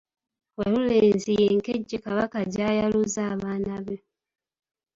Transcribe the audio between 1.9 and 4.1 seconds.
Kabaka gy’ayaluza abaana be.